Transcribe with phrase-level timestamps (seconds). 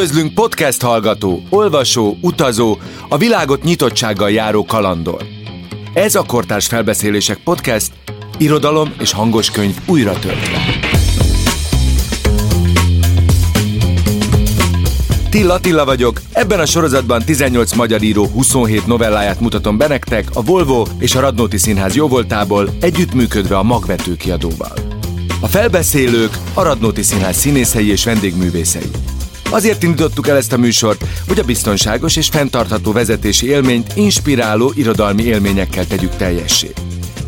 [0.00, 5.26] Üdvözlünk podcast hallgató, olvasó, utazó, a világot nyitottsággal járó kalandor.
[5.92, 7.92] Ez a Kortárs Felbeszélések Podcast,
[8.38, 10.58] irodalom és hangos könyv újra töltve.
[15.30, 20.42] Tilla Tilla vagyok, ebben a sorozatban 18 magyar író 27 novelláját mutatom be nektek a
[20.42, 24.72] Volvo és a Radnóti Színház jóvoltából együttműködve a Magvető kiadóval.
[25.40, 28.90] A felbeszélők a Radnóti Színház színészei és vendégművészei.
[29.50, 35.22] Azért indítottuk el ezt a műsort, hogy a biztonságos és fenntartható vezetési élményt inspiráló irodalmi
[35.22, 36.72] élményekkel tegyük teljessé.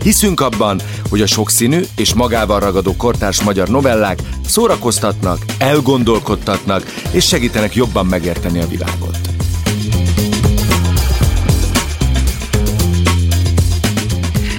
[0.03, 7.75] Hiszünk abban, hogy a sokszínű és magával ragadó kortárs magyar novellák szórakoztatnak, elgondolkodtatnak és segítenek
[7.75, 9.19] jobban megérteni a világot.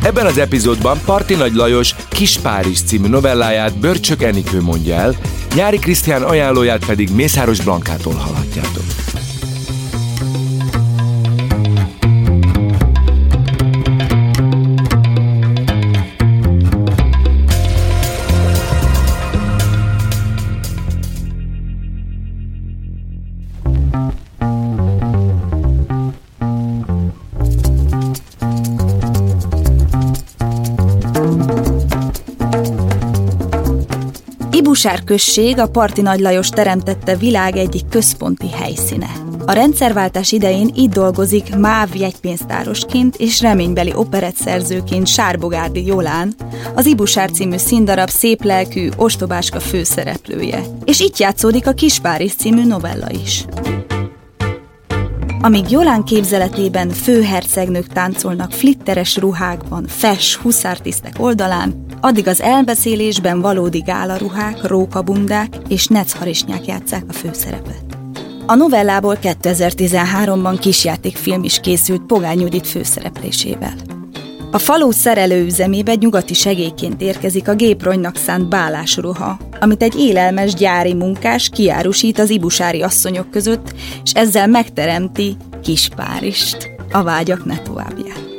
[0.03, 5.15] Ebben az epizódban Parti Nagy Lajos Kis Párizs című novelláját Börcsök Enikő mondja el,
[5.55, 8.92] Nyári Krisztián ajánlóját pedig Mészáros Blankától hallhatjátok.
[34.83, 39.09] Ibusár község a Parti Nagy Lajos teremtette világ egyik központi helyszíne.
[39.45, 46.33] A rendszerváltás idején itt dolgozik MÁV jegypénztárosként és reménybeli operettszerzőként Sárbogárdi Jolán,
[46.75, 50.63] az Ibusár című színdarab szép lelkű, ostobáska főszereplője.
[50.83, 53.45] És itt játszódik a Kispáris című novella is.
[55.45, 64.63] Amíg Jolán képzeletében főhercegnők táncolnak flitteres ruhákban, fes huszártisztek oldalán, addig az elbeszélésben valódi gálaruhák,
[64.67, 67.83] rókabundák és necharisnyák játszák a főszerepet.
[68.45, 73.73] A novellából 2013-ban kisjátékfilm is készült Pogány Judit főszereplésével.
[74.51, 81.49] A falu szerelőüzemébe nyugati segélyként érkezik a gépronynak szánt bálásruha, amit egy élelmes gyári munkás
[81.49, 88.29] kiárusít az ibusári asszonyok között, és ezzel megteremti Kispárist, a vágyak ne továbbját.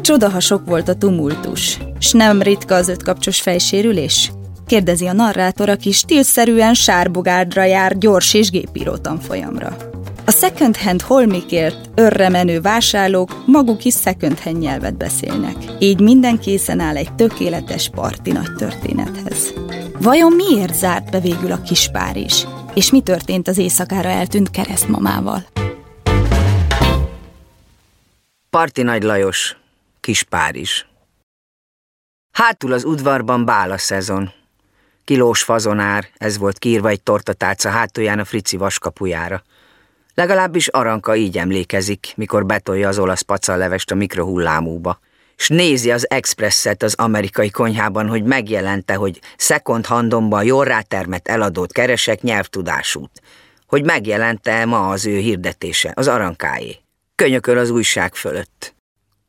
[0.00, 4.32] Csoda, ha sok volt a tumultus, s nem ritka az ötkapcsos fejsérülés?
[4.66, 9.76] Kérdezi a narrátor, aki stílszerűen sárbogárdra jár gyors és gépíró tanfolyamra.
[10.24, 15.56] A second hand holmikért örre menő vásárlók maguk is second hand nyelvet beszélnek.
[15.78, 19.52] Így minden készen áll egy tökéletes parti nagy történethez.
[20.00, 22.46] Vajon miért zárt be végül a kis is?
[22.74, 25.46] És mi történt az éjszakára eltűnt keresztmamával?
[28.50, 29.56] Parti Nagy Lajos,
[30.00, 30.84] Kis Párizs.
[32.32, 34.30] Hátul az udvarban bála szezon.
[35.04, 39.42] Kilós fazonár, ez volt kírva egy tortatárca hátulján a frici vaskapujára.
[40.14, 45.00] Legalábbis Aranka így emlékezik, mikor betolja az olasz pacallevest a mikrohullámúba,
[45.38, 51.72] és nézi az expresset az amerikai konyhában, hogy megjelente, hogy second handomban jól rátermett eladót
[51.72, 53.10] keresek nyelvtudásút,
[53.66, 56.78] hogy megjelente ma az ő hirdetése, az arankáé.
[57.14, 58.74] Könyököl az újság fölött.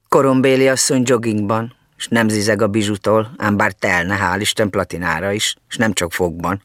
[0.08, 5.56] Korombéli asszony joggingban, és nem zizeg a bizsutól, ám bár telne, hál' Isten platinára is,
[5.70, 6.62] és nem csak fogban.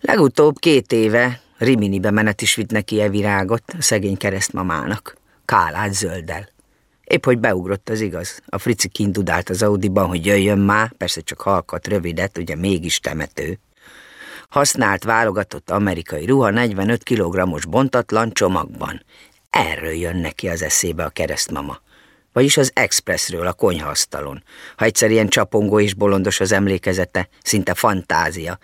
[0.00, 6.48] Legutóbb két éve Riminibe menet is vitt neki e virágot a szegény keresztmamának, kálát zölddel.
[7.10, 8.40] Épp hogy beugrott az igaz.
[8.46, 13.00] A frici kint dudált az Audiban, hogy jöjjön már, persze csak halkat, rövidet, ugye mégis
[13.00, 13.58] temető.
[14.48, 19.02] Használt, válogatott amerikai ruha 45 kg-os bontatlan csomagban.
[19.50, 21.80] Erről jön neki az eszébe a keresztmama
[22.32, 24.42] vagyis az expressről a konyhaasztalon.
[24.76, 28.58] Ha egyszer ilyen csapongó és bolondos az emlékezete, szinte fantázia.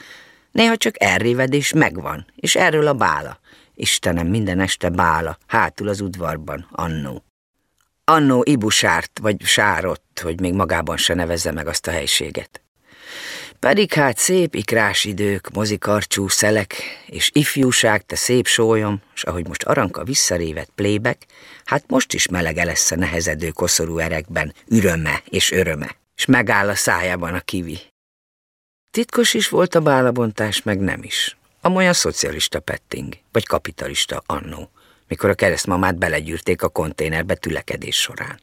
[0.53, 3.41] Néha csak elrévedés megvan, és erről a bála.
[3.75, 7.26] Istenem, minden este bála, hátul az udvarban, annó.
[8.09, 12.61] Annó Ibusárt, vagy Sárott, hogy még magában se nevezze meg azt a helységet.
[13.59, 16.75] Pedig hát szép ikrás idők, mozikarcsú szelek,
[17.07, 21.27] és ifjúság, te szép sólyom, és ahogy most Aranka visszarévet plébek,
[21.65, 26.75] hát most is melege lesz a nehezedő koszorú erekben, üröme és öröme, és megáll a
[26.75, 27.79] szájában a kivi.
[28.91, 31.37] Titkos is volt a bálabontás, meg nem is.
[31.61, 34.71] Amolyan szocialista petting, vagy kapitalista annó,
[35.09, 38.41] mikor a keresztmamát belegyűrték a konténerbe tülekedés során.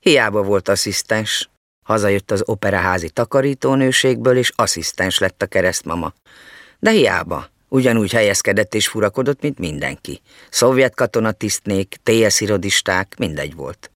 [0.00, 1.48] Hiába volt asszisztens,
[1.88, 6.12] Hazajött az operaházi takarítónőségből, és asszisztens lett a keresztmama.
[6.78, 10.20] De hiába, ugyanúgy helyezkedett és furakodott, mint mindenki.
[10.50, 13.90] Szovjet katonatisztnék, TS irodisták, mindegy volt.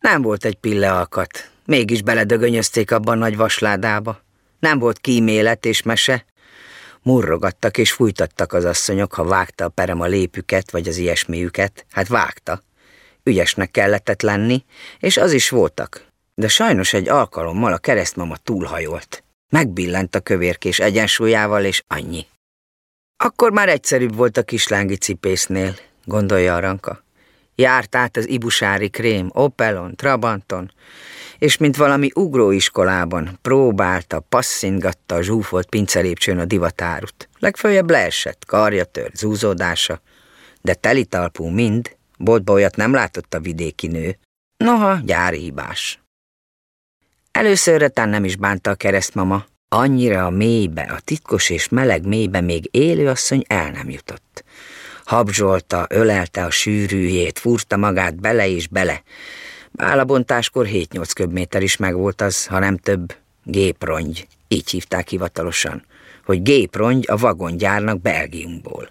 [0.00, 4.20] Nem volt egy pille alkat, mégis beledögönyözték abban nagy vasládába.
[4.58, 6.24] Nem volt kímélet és mese.
[7.02, 11.86] Murrogattak és fújtattak az asszonyok, ha vágta a perem a lépüket, vagy az ilyesmiüket.
[11.90, 12.62] Hát vágta.
[13.22, 14.64] Ügyesnek kellett lenni,
[14.98, 16.06] és az is voltak.
[16.34, 19.24] De sajnos egy alkalommal a keresztmama túlhajolt.
[19.48, 22.26] Megbillent a kövérkés egyensúlyával, és annyi.
[23.16, 27.02] Akkor már egyszerűbb volt a kislángi cipésznél, gondolja Aranka.
[27.54, 30.72] Járt át az ibusári krém, Opelon, Trabanton,
[31.40, 37.28] és mint valami ugróiskolában próbálta, passzingatta a zsúfolt pincelépcsőn a divatárut.
[37.38, 40.00] Legfőjebb leesett, karja tört, zúzódása,
[40.60, 44.18] de telitalpú mind, boltba olyat nem látott a vidéki nő.
[44.56, 46.00] Noha, gyári hibás.
[47.30, 52.40] Előszörre tán nem is bánta a keresztmama, annyira a mélybe, a titkos és meleg mélybe
[52.40, 54.44] még élő asszony el nem jutott.
[55.04, 59.02] Habzsolta, ölelte a sűrűjét, furta magát bele és bele,
[59.82, 65.84] Állabontáskor 7-8 köbméter is megvolt az, ha nem több, géprongy, így hívták hivatalosan,
[66.24, 68.90] hogy géprongy a vagongyárnak Belgiumból.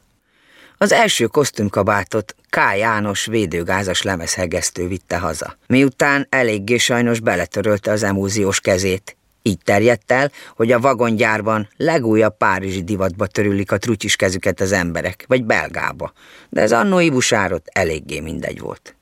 [0.77, 2.57] Az első kosztümkabátot K.
[2.77, 9.17] János védőgázas lemezhegesztő vitte haza, miután eléggé sajnos beletörölte az emúziós kezét.
[9.41, 15.25] Így terjedt el, hogy a vagongyárban legújabb párizsi divatba törülik a trutyis kezüket az emberek,
[15.27, 16.13] vagy belgába,
[16.49, 18.93] de ez annó ibusárot eléggé mindegy volt.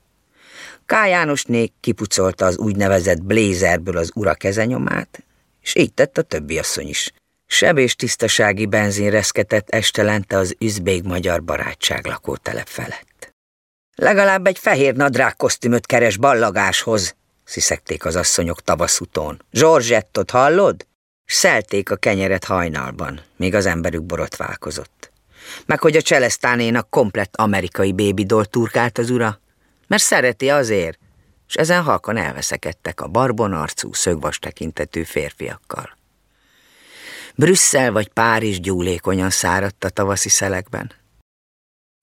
[0.88, 0.92] K.
[0.92, 5.24] Jánosnék kipucolta az úgynevezett blézerből az ura kezenyomát,
[5.60, 7.12] és így tett a többi asszony is.
[7.46, 13.34] Seb és tisztasági benzin reszketett estelente az üzbég-magyar barátság lakótelep felett.
[13.94, 17.14] Legalább egy fehér nadrág kosztümöt keres ballagáshoz,
[17.44, 19.42] sziszegték az asszonyok tavaszutón.
[19.52, 20.86] Zsorzsettot hallod?
[21.24, 25.12] S szelték a kenyeret hajnalban, míg az emberük borotválkozott.
[25.66, 29.40] Meg hogy a cselesztánénak komplett amerikai bébidól turkált az ura,
[29.88, 30.98] mert szereti azért,
[31.48, 35.96] és ezen halkan elveszekedtek a barbon arcú, szögvas tekintetű férfiakkal.
[37.34, 40.92] Brüsszel vagy Párizs gyúlékonyan száradt a tavaszi szelekben.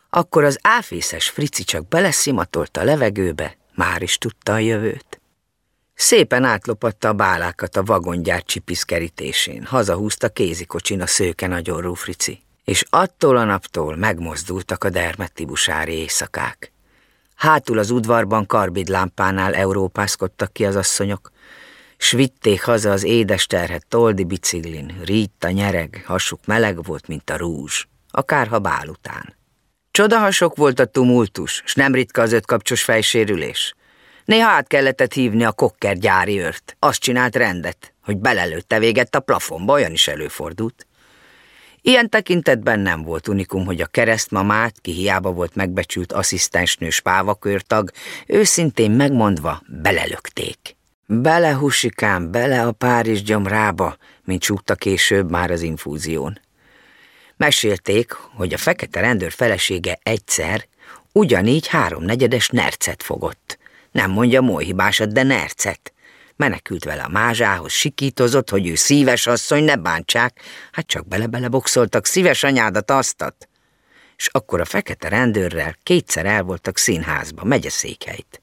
[0.10, 5.22] Akkor az áfészes frici csak beleszimatolt a levegőbe, már is tudta a jövőt.
[5.94, 13.38] Szépen átlopatta a bálákat a vagongyár csipiszkerítésén, hazahúzta kézikocsin a szőke nagyorú frici, és attól
[13.38, 16.74] a naptól megmozdultak a dermettibusári éjszakák.
[17.36, 21.32] Hátul az udvarban karbidlámpánál európászkodtak ki az asszonyok,
[21.98, 24.94] s vitték haza az édes terhet toldi biciklin,
[25.40, 29.36] a nyereg, hasuk meleg volt, mint a rúzs, akárha bál után.
[29.92, 33.76] Csodahasok volt a tumultus, s nem ritka az ötkapcsos fejsérülés.
[34.26, 36.76] Néha át kellett hívni a kokker gyári őrt.
[36.80, 40.88] Azt csinált rendet, hogy belelőtte véget a plafonba, olyan is előfordult.
[41.88, 47.92] Ilyen tekintetben nem volt unikum, hogy a keresztmamát, ki hiába volt megbecsült asszisztensnő spávakörtag,
[48.28, 50.58] őszintén megmondva belelökték.
[51.06, 56.40] Bele husikám, bele a Párizs gyomrába, mint csúgta később már az infúzión.
[57.38, 60.66] Mesélték, hogy a fekete rendőr felesége egyszer
[61.12, 63.58] ugyanígy háromnegyedes nercet fogott.
[63.92, 65.94] Nem mondja molyhibásat, de nercet.
[66.36, 70.40] Menekült vele a mázsához, sikítozott, hogy ő szíves asszony, ne bántsák,
[70.72, 73.50] hát csak bele-bele boxoltak, szíves anyádat asztat.
[74.18, 78.42] És akkor a fekete rendőrrel kétszer el voltak színházba, megyeszékhelyt.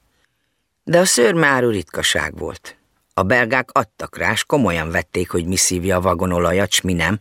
[0.83, 2.77] De a szőrmáru ritkaság volt.
[3.13, 7.19] A belgák adtak rá, s komolyan vették, hogy mi szívja a vagonolajat, s mi nem.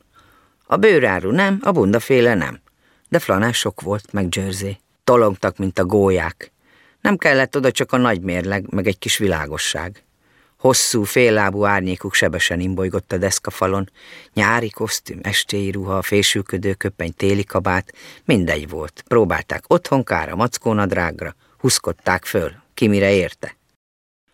[0.67, 2.61] A bőráru nem, a bundaféle nem.
[3.09, 4.81] De flanás sok volt, meg Jersey.
[5.05, 6.53] Tolongtak, mint a gólyák.
[7.01, 10.05] Nem kellett oda csak a nagy mérleg, meg egy kis világosság.
[10.63, 13.91] Hosszú, féllábú árnyékuk sebesen imbolygott a deszkafalon,
[14.35, 17.93] nyári kosztüm, estéi ruha, fésülködő köpeny, téli kabát,
[18.25, 19.05] mindegy volt.
[19.09, 23.57] Próbálták otthonkára, mackónadrágra, huszkodták föl, ki mire érte.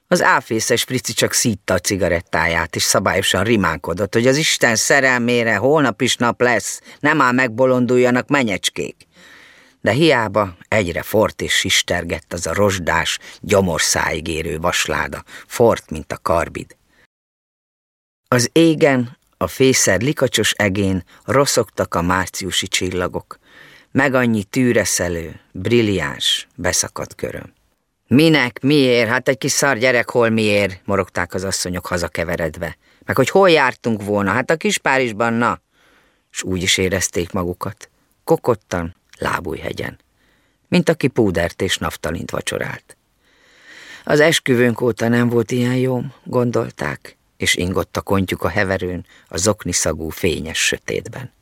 [0.09, 6.01] Az áfészes Frici csak szítta a cigarettáját, és szabályosan rimánkodott, hogy az Isten szerelmére holnap
[6.01, 9.08] is nap lesz, nem áll megbolonduljanak menyecskék
[9.81, 16.19] de hiába egyre fort és sistergett az a rozsdás, gyomorszáig érő vasláda, fort, mint a
[16.23, 16.77] karbid.
[18.29, 23.39] Az égen, a fészer likacsos egén rosszogtak a márciusi csillagok,
[23.91, 27.53] meg annyi tűreszelő, brilliáns, beszakadt köröm.
[28.07, 29.09] Minek, miért?
[29.09, 30.81] Hát egy kis szar gyerek hol miért?
[30.85, 32.77] morogták az asszonyok hazakeveredve.
[33.05, 34.31] Meg hogy hol jártunk volna?
[34.31, 35.61] Hát a kis Párizsban, na!
[36.31, 37.91] S úgy is érezték magukat.
[38.25, 39.99] Kokottan, lábújhegyen,
[40.69, 42.97] mint aki púdert és naftalint vacsorált.
[44.05, 49.37] Az esküvőnk óta nem volt ilyen jó, gondolták, és ingott a kontjuk a heverőn, a
[49.37, 51.33] zokni szagú fényes sötétben.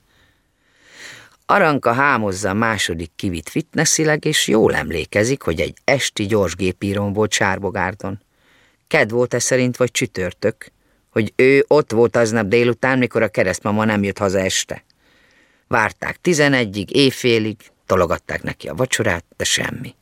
[1.46, 7.32] Aranka hámozza a második kivit fitnessileg, és jól emlékezik, hogy egy esti gyors gépíron volt
[7.32, 8.20] Sárbogárdon.
[8.88, 10.72] Ked volt-e szerint, vagy csütörtök,
[11.10, 14.84] hogy ő ott volt aznap délután, mikor a keresztmama nem jött haza este.
[15.68, 17.56] Várták tizenegyig, éjfélig,
[17.86, 19.94] tologatták neki a vacsorát, de semmi.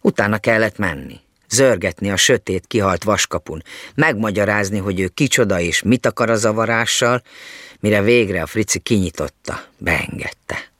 [0.00, 3.62] Utána kellett menni, zörgetni a sötét, kihalt vaskapun,
[3.94, 7.22] megmagyarázni, hogy ő kicsoda és mit akar a zavarással,
[7.80, 10.70] mire végre a frici kinyitotta, beengedte.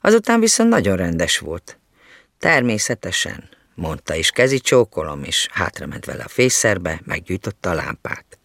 [0.00, 1.78] Azután viszont nagyon rendes volt.
[2.38, 8.38] Természetesen, mondta, és kezi csókolom, és hátrament vele a fészerbe, meggyújtotta a lámpát.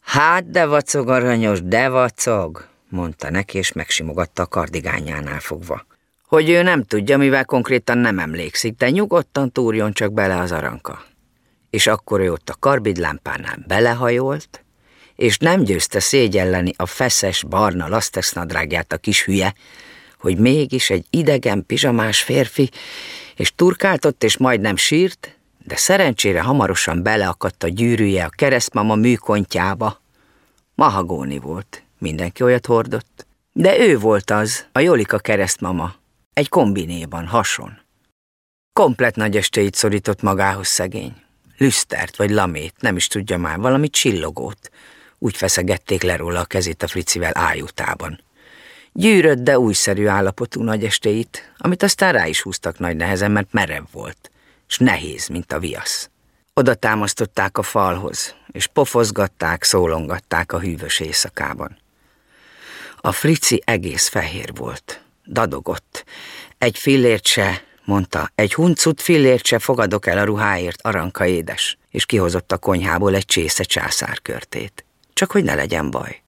[0.00, 5.86] Hát, de vacog, aranyos, de vacog, mondta neki, és megsimogatta a kardigányánál fogva.
[6.26, 11.04] Hogy ő nem tudja, mivel konkrétan nem emlékszik, de nyugodtan túrjon csak bele az aranka.
[11.70, 14.64] És akkor ő ott a karbidlámpánál belehajolt,
[15.16, 19.54] és nem győzte szégyelleni a feszes, barna lasztexnadrágját a kis hülye,
[20.18, 22.70] hogy mégis egy idegen, pizsamás férfi,
[23.36, 30.02] és turkáltott, és majdnem sírt, de szerencsére hamarosan beleakadt a gyűrűje a keresztmama műkontjába.
[30.74, 33.26] Mahagóni volt, mindenki olyat hordott.
[33.52, 35.94] De ő volt az, a Jolika keresztmama,
[36.32, 37.78] egy kombinéban, hason.
[38.72, 41.14] Komplet nagy estéit szorított magához szegény.
[41.56, 44.70] Lüsztert vagy lamét, nem is tudja már, valami csillogót.
[45.18, 48.20] Úgy feszegették le róla a kezét a fricivel ájutában.
[48.92, 53.84] Gyűrött, de újszerű állapotú nagy estéit, amit aztán rá is húztak nagy nehezen, mert merev
[53.92, 54.30] volt,
[54.68, 56.10] és nehéz, mint a viasz.
[56.54, 61.78] Oda támasztották a falhoz, és pofozgatták, szólongatták a hűvös éjszakában.
[63.08, 66.04] A frici egész fehér volt, dadogott.
[66.58, 72.06] Egy fillért se, mondta, egy huncut fillért se fogadok el a ruháért, aranka édes, és
[72.06, 74.84] kihozott a konyhából egy csésze császárkörtét.
[75.12, 76.22] Csak hogy ne legyen baj.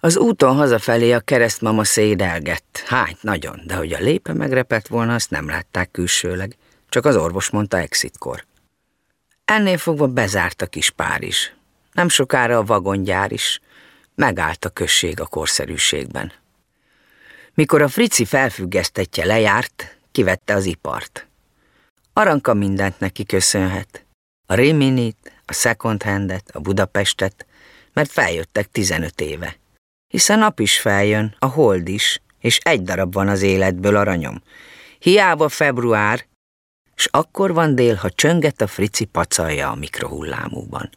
[0.00, 2.82] Az úton hazafelé a keresztmama szédelgett.
[2.86, 6.56] Hány, nagyon, de hogy a lépe megrepett volna, azt nem látták külsőleg.
[6.88, 8.44] Csak az orvos mondta exitkor.
[9.44, 11.54] Ennél fogva bezárt a kis pár is.
[11.92, 13.60] Nem sokára a vagongyár is.
[14.20, 16.32] Megállt a község a korszerűségben.
[17.54, 21.26] Mikor a frici felfüggesztetje lejárt, kivette az ipart.
[22.12, 24.04] Aranka mindent neki köszönhet.
[24.46, 27.46] A Riminit, a Second Handet, a Budapestet,
[27.92, 29.56] mert feljöttek 15 éve.
[30.08, 34.42] Hisz a nap is feljön, a hold is, és egy darab van az életből aranyom.
[34.98, 36.26] Hiába február,
[36.94, 40.90] s akkor van dél, ha csönget a frici pacalja a mikrohullámúban.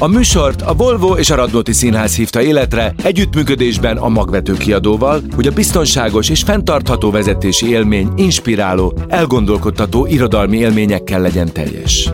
[0.00, 5.46] A műsort a Volvo és a Radnóti Színház hívta életre együttműködésben a magvető kiadóval, hogy
[5.46, 12.10] a biztonságos és fenntartható vezetési élmény inspiráló, elgondolkodtató irodalmi élményekkel legyen teljes.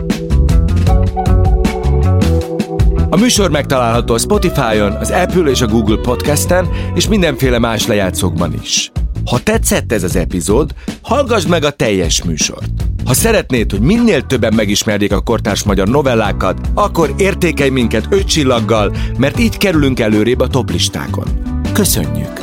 [3.09, 8.53] A műsor megtalálható a Spotify-on, az Apple és a Google Podcast-en és mindenféle más lejátszókban
[8.61, 8.91] is.
[9.25, 12.94] Ha tetszett ez az epizód, hallgassd meg a teljes műsort.
[13.05, 18.95] Ha szeretnéd, hogy minél többen megismerjék a kortárs magyar novellákat, akkor értékelj minket öt csillaggal,
[19.17, 21.27] mert így kerülünk előrébb a toplistákon.
[21.73, 22.39] Köszönjük!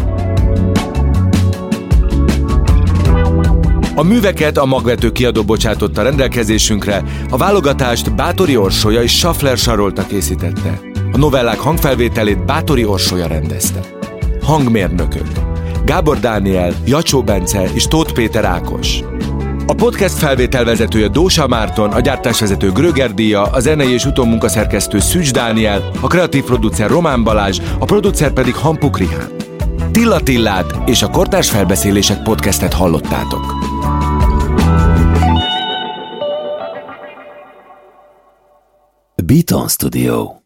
[3.94, 10.80] A műveket a magvető kiadó bocsátotta rendelkezésünkre, a válogatást Bátori Orsolya és Schaffler Sarolta készítette.
[11.12, 13.80] A novellák hangfelvételét Bátori Orsolya rendezte.
[14.42, 15.26] Hangmérnökök
[15.84, 19.02] Gábor Dániel, Jacsó Bence és Tóth Péter Ákos.
[19.72, 25.90] A podcast felvételvezetője Dósa Márton, a gyártásvezető Gröger Díja, a zenei és utómunkaszerkesztő Szűcs Dániel,
[26.00, 29.30] a kreatív producer Román Balázs, a producer pedig Hampuk Rihán.
[29.92, 33.44] Tilla Tillát és a Kortárs Felbeszélések podcastet hallottátok.
[39.24, 40.40] Beaton Studio